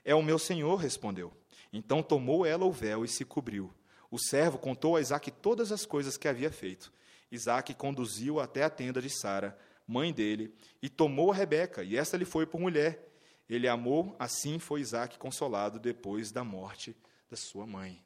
[0.05, 1.33] É o meu senhor, respondeu.
[1.73, 3.73] Então tomou ela o véu e se cobriu.
[4.11, 6.93] O servo contou a Isaac todas as coisas que havia feito.
[7.31, 12.16] Isaac conduziu até a tenda de Sara, mãe dele, e tomou a Rebeca, e esta
[12.16, 13.07] lhe foi por mulher.
[13.49, 16.96] Ele amou, assim foi Isaac consolado depois da morte
[17.31, 18.05] da sua mãe.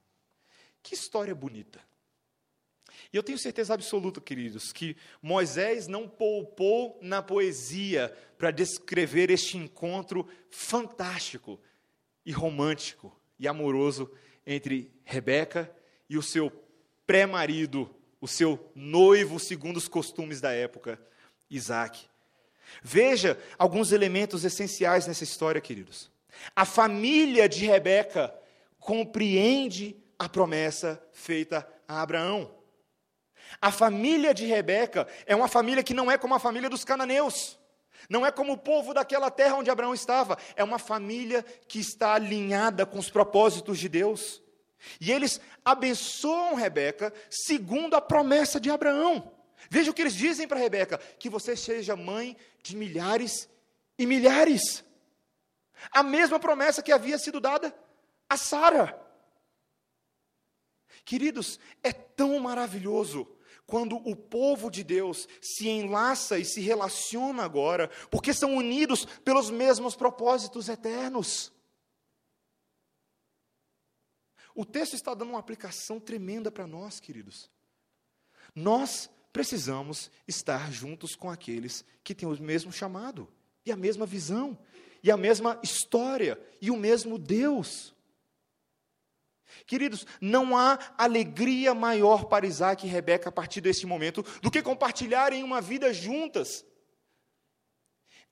[0.83, 1.81] Que história bonita.
[3.13, 9.57] E eu tenho certeza absoluta, queridos, que Moisés não poupou na poesia para descrever este
[9.57, 11.61] encontro fantástico
[12.25, 14.11] e romântico e amoroso
[14.47, 15.75] entre Rebeca
[16.09, 16.51] e o seu
[17.07, 21.01] pré-marido, o seu noivo, segundo os costumes da época,
[21.51, 22.09] Isaac.
[22.83, 26.11] Veja alguns elementos essenciais nessa história, queridos.
[26.55, 28.35] A família de Rebeca
[28.79, 32.55] compreende a promessa feita a Abraão.
[33.61, 37.59] A família de Rebeca é uma família que não é como a família dos cananeus.
[38.09, 40.39] Não é como o povo daquela terra onde Abraão estava.
[40.57, 44.43] É uma família que está alinhada com os propósitos de Deus.
[45.01, 49.31] E eles abençoam Rebeca segundo a promessa de Abraão.
[49.69, 53.49] Veja o que eles dizem para Rebeca: que você seja mãe de milhares
[53.99, 54.85] e milhares.
[55.91, 57.75] A mesma promessa que havia sido dada
[58.29, 58.99] a Sara.
[61.05, 63.27] Queridos, é tão maravilhoso
[63.67, 69.49] quando o povo de Deus se enlaça e se relaciona agora, porque são unidos pelos
[69.49, 71.53] mesmos propósitos eternos.
[74.55, 77.51] O texto está dando uma aplicação tremenda para nós, queridos.
[78.55, 83.29] Nós precisamos estar juntos com aqueles que têm o mesmo chamado,
[83.65, 84.59] e a mesma visão,
[85.03, 87.95] e a mesma história, e o mesmo Deus.
[89.67, 94.63] Queridos, não há alegria maior para Isaac e Rebeca a partir desse momento do que
[94.63, 96.65] compartilharem uma vida juntas.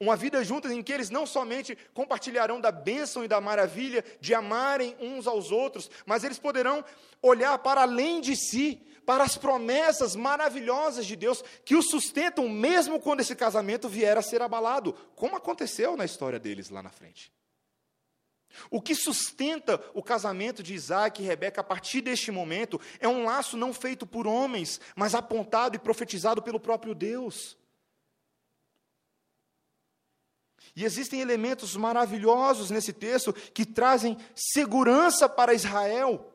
[0.00, 4.32] Uma vida juntas em que eles não somente compartilharão da bênção e da maravilha de
[4.32, 6.84] amarem uns aos outros, mas eles poderão
[7.20, 13.00] olhar para além de si, para as promessas maravilhosas de Deus que os sustentam mesmo
[13.00, 17.32] quando esse casamento vier a ser abalado, como aconteceu na história deles lá na frente.
[18.70, 23.24] O que sustenta o casamento de Isaac e Rebeca a partir deste momento é um
[23.24, 27.56] laço não feito por homens, mas apontado e profetizado pelo próprio Deus.
[30.76, 36.30] E existem elementos maravilhosos nesse texto que trazem segurança para Israel.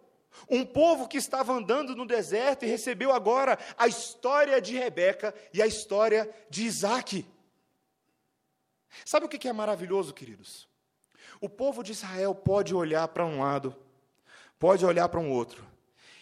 [0.49, 5.61] Um povo que estava andando no deserto e recebeu agora a história de Rebeca e
[5.61, 7.25] a história de Isaac.
[9.05, 10.67] Sabe o que é maravilhoso, queridos?
[11.41, 13.75] O povo de Israel pode olhar para um lado,
[14.59, 15.65] pode olhar para um outro,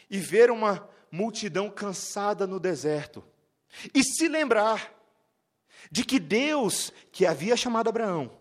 [0.09, 3.23] e ver uma multidão cansada no deserto,
[3.93, 4.93] e se lembrar
[5.91, 8.31] de que Deus, que havia chamado Abraão,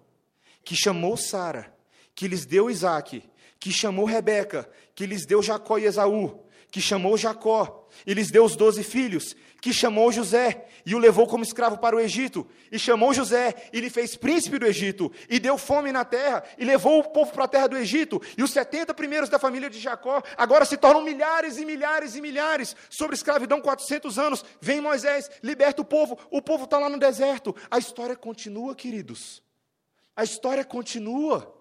[0.64, 1.74] que chamou Sara,
[2.14, 7.16] que lhes deu Isaac, que chamou Rebeca, que lhes deu Jacó e Esaú, que chamou
[7.16, 11.78] Jacó, e lhes deu os doze filhos, que chamou José, e o levou como escravo
[11.78, 15.93] para o Egito, e chamou José, e lhe fez príncipe do Egito, e deu fome
[15.93, 19.28] na terra, e levou o povo para a terra do Egito, e os setenta primeiros
[19.28, 24.18] da família de Jacó, agora se tornam milhares e milhares e milhares, sobre escravidão 400
[24.18, 28.74] anos, vem Moisés, liberta o povo, o povo está lá no deserto, a história continua,
[28.74, 29.43] queridos,
[30.16, 31.59] a história continua,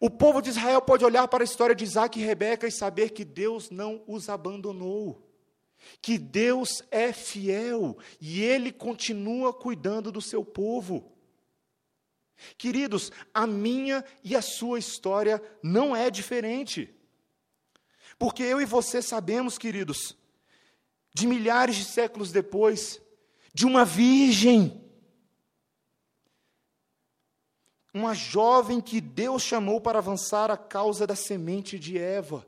[0.00, 3.10] o povo de Israel pode olhar para a história de Isaac e Rebeca e saber
[3.10, 5.28] que Deus não os abandonou
[6.00, 11.12] que Deus é fiel e Ele continua cuidando do seu povo.
[12.56, 16.94] Queridos, a minha e a sua história não é diferente.
[18.18, 20.16] Porque eu e você sabemos, queridos,
[21.12, 23.00] de milhares de séculos depois,
[23.52, 24.87] de uma virgem,
[27.92, 32.46] uma jovem que Deus chamou para avançar a causa da semente de Eva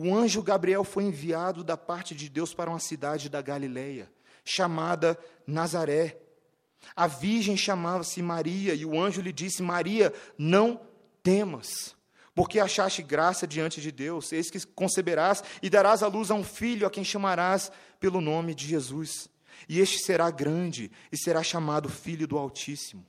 [0.00, 4.08] o anjo Gabriel foi enviado da parte de Deus para uma cidade da Galileia,
[4.44, 6.16] chamada Nazaré.
[6.94, 10.80] A virgem chamava-se Maria, e o anjo lhe disse: Maria, não
[11.20, 11.96] temas,
[12.32, 16.44] porque achaste graça diante de Deus, eis que conceberás e darás à luz a um
[16.44, 19.28] filho, a quem chamarás pelo nome de Jesus.
[19.68, 23.04] E este será grande e será chamado Filho do Altíssimo.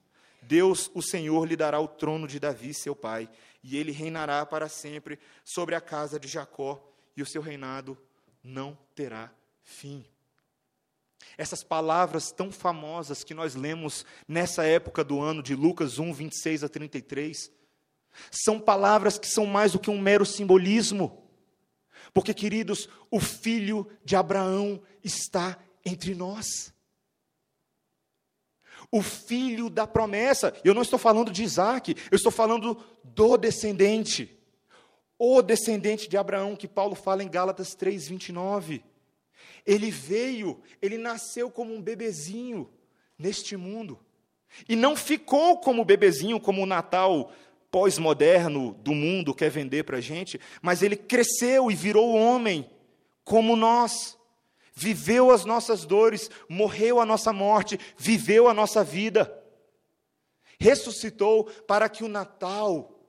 [0.49, 3.29] Deus, o Senhor, lhe dará o trono de Davi, seu pai,
[3.63, 6.83] e ele reinará para sempre sobre a casa de Jacó,
[7.15, 7.95] e o seu reinado
[8.43, 9.31] não terá
[9.61, 10.03] fim.
[11.37, 16.63] Essas palavras tão famosas que nós lemos nessa época do ano, de Lucas 1, 26
[16.63, 17.51] a 33,
[18.31, 21.29] são palavras que são mais do que um mero simbolismo.
[22.11, 26.73] Porque, queridos, o filho de Abraão está entre nós
[28.91, 30.53] o filho da promessa.
[30.63, 34.37] Eu não estou falando de Isaac, eu estou falando do descendente.
[35.17, 38.81] O descendente de Abraão, que Paulo fala em Gálatas 3,29.
[39.65, 42.69] Ele veio, ele nasceu como um bebezinho
[43.17, 43.99] neste mundo.
[44.67, 47.31] E não ficou como bebezinho, como o Natal
[47.69, 52.67] pós-moderno do mundo quer vender para a gente, mas ele cresceu e virou homem,
[53.23, 54.17] como nós
[54.73, 59.31] viveu as nossas dores, morreu a nossa morte, viveu a nossa vida,
[60.59, 62.99] ressuscitou para que o Natal,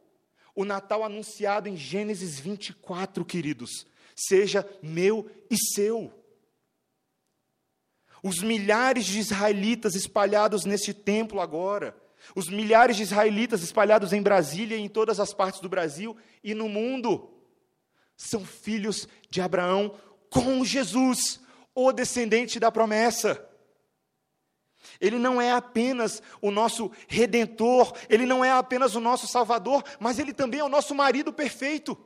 [0.55, 6.13] o Natal anunciado em Gênesis 24, queridos, seja meu e seu.
[8.23, 11.97] Os milhares de israelitas espalhados neste templo agora,
[12.35, 16.55] os milhares de israelitas espalhados em Brasília e em todas as partes do Brasil e
[16.55, 17.31] no mundo,
[18.17, 19.95] são filhos de Abraão
[20.29, 21.41] com Jesus,
[21.87, 23.47] o descendente da promessa.
[25.01, 30.19] Ele não é apenas o nosso redentor, ele não é apenas o nosso salvador, mas
[30.19, 31.99] ele também é o nosso marido perfeito.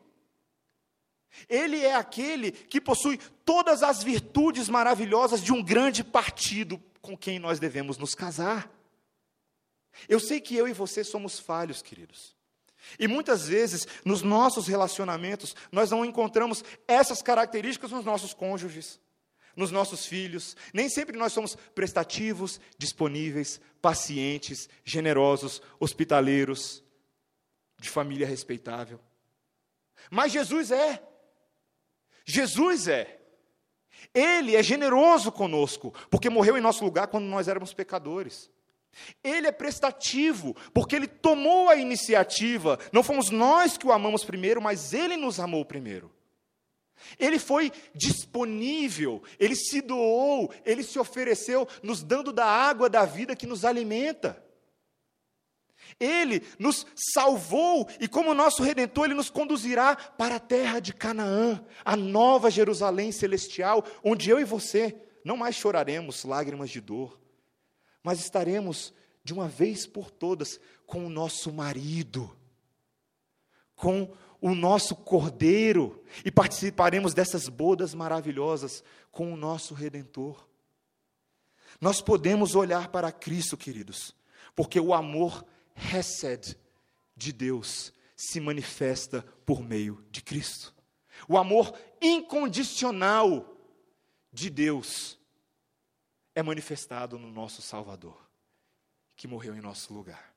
[1.48, 7.38] Ele é aquele que possui todas as virtudes maravilhosas de um grande partido com quem
[7.38, 8.70] nós devemos nos casar.
[10.08, 12.34] Eu sei que eu e você somos falhos, queridos.
[12.98, 19.00] E muitas vezes, nos nossos relacionamentos, nós não encontramos essas características nos nossos cônjuges
[19.56, 20.56] nos nossos filhos.
[20.72, 26.82] Nem sempre nós somos prestativos, disponíveis, pacientes, generosos, hospitaleiros,
[27.78, 29.00] de família respeitável.
[30.10, 31.02] Mas Jesus é.
[32.24, 33.20] Jesus é.
[34.12, 38.50] Ele é generoso conosco, porque morreu em nosso lugar quando nós éramos pecadores.
[39.22, 42.78] Ele é prestativo, porque ele tomou a iniciativa.
[42.92, 46.12] Não fomos nós que o amamos primeiro, mas ele nos amou primeiro.
[47.18, 53.36] Ele foi disponível, ele se doou, ele se ofereceu, nos dando da água da vida
[53.36, 54.42] que nos alimenta.
[56.00, 61.64] Ele nos salvou e, como nosso redentor, ele nos conduzirá para a terra de Canaã,
[61.84, 67.20] a nova Jerusalém celestial, onde eu e você não mais choraremos lágrimas de dor,
[68.02, 68.92] mas estaremos
[69.22, 72.36] de uma vez por todas com o nosso marido,
[73.84, 74.10] com
[74.40, 78.82] o nosso Cordeiro e participaremos dessas bodas maravilhosas
[79.12, 80.48] com o nosso Redentor.
[81.78, 84.16] Nós podemos olhar para Cristo, queridos,
[84.56, 85.44] porque o amor
[85.76, 86.56] Hesed
[87.14, 90.74] de Deus se manifesta por meio de Cristo.
[91.28, 93.54] O amor incondicional
[94.32, 95.18] de Deus
[96.34, 98.18] é manifestado no nosso Salvador,
[99.14, 100.34] que morreu em nosso lugar.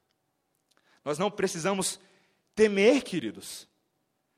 [1.06, 1.98] Nós não precisamos
[2.58, 3.68] temer, queridos,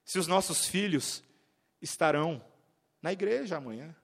[0.03, 1.23] se os nossos filhos
[1.81, 2.43] estarão
[3.01, 3.95] na igreja amanhã.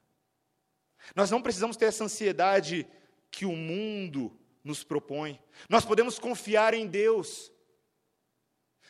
[1.13, 2.88] Nós não precisamos ter essa ansiedade
[3.30, 4.32] que o mundo
[4.63, 5.38] nos propõe.
[5.70, 7.51] Nós podemos confiar em Deus.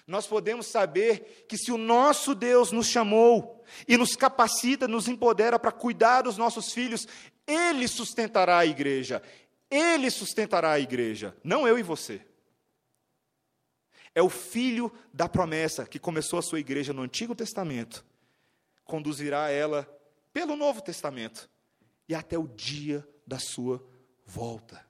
[0.08, 5.58] nós podemos saber que se o nosso Deus nos chamou e nos capacita, nos empodera
[5.58, 7.08] para cuidar dos nossos filhos,
[7.48, 9.24] Ele sustentará a igreja.
[9.72, 12.22] Ele sustentará a igreja, não eu e você.
[14.16, 18.06] É o filho da promessa que começou a sua igreja no Antigo Testamento,
[18.86, 19.84] conduzirá ela
[20.32, 21.50] pelo Novo Testamento
[22.08, 23.86] e até o dia da sua
[24.26, 24.86] volta.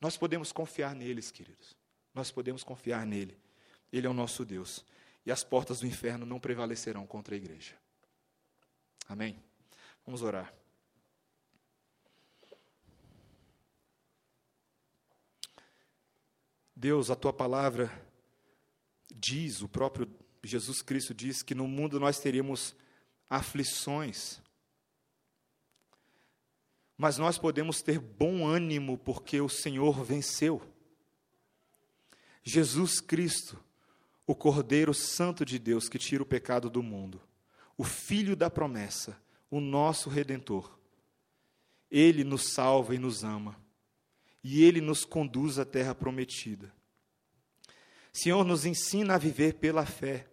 [0.00, 1.76] Nós podemos confiar neles, queridos.
[2.12, 3.38] Nós podemos confiar nele.
[3.92, 4.84] Ele é o nosso Deus.
[5.24, 7.76] E as portas do inferno não prevalecerão contra a igreja.
[9.08, 9.40] Amém?
[10.04, 10.52] Vamos orar.
[16.74, 18.11] Deus, a tua palavra
[19.14, 20.08] diz, o próprio
[20.44, 22.74] Jesus Cristo diz que no mundo nós teríamos
[23.28, 24.40] aflições.
[26.96, 30.62] Mas nós podemos ter bom ânimo porque o Senhor venceu.
[32.44, 33.58] Jesus Cristo
[34.26, 37.20] o Cordeiro Santo de Deus que tira o pecado do mundo,
[37.76, 40.78] o Filho da promessa, o nosso Redentor.
[41.90, 43.56] Ele nos salva e nos ama,
[44.42, 46.72] e ele nos conduz à terra prometida.
[48.12, 50.26] Senhor, nos ensina a viver pela fé,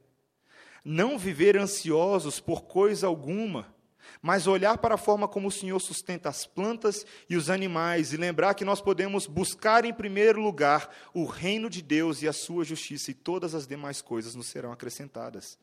[0.83, 3.73] não viver ansiosos por coisa alguma
[4.21, 8.17] mas olhar para a forma como o Senhor sustenta as plantas e os animais e
[8.17, 12.63] lembrar que nós podemos buscar em primeiro lugar o reino de Deus e a sua
[12.63, 15.57] justiça, e todas as demais coisas nos serão acrescentadas.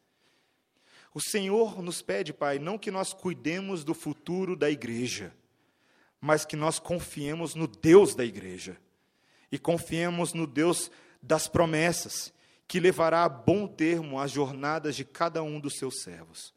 [1.12, 5.34] O Senhor nos pede, Pai, não que nós cuidemos do futuro da igreja,
[6.20, 8.76] mas que nós confiemos no Deus da igreja
[9.50, 10.90] e confiemos no Deus
[11.22, 12.32] das promessas,
[12.68, 16.54] que levará a bom termo as jornadas de cada um dos seus servos.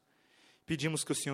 [0.65, 1.27] Pedimos que o Senhor